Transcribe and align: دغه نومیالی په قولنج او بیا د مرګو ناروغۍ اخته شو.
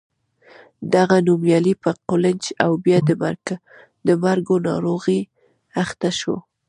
دغه 0.95 1.17
نومیالی 1.27 1.73
په 1.83 1.89
قولنج 2.07 2.43
او 2.63 2.71
بیا 2.83 2.97
د 4.07 4.09
مرګو 4.23 4.55
ناروغۍ 4.67 5.19
اخته 5.83 6.09
شو. 6.19 6.35